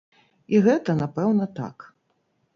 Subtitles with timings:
[0.53, 1.89] І гэта, напэўна, так.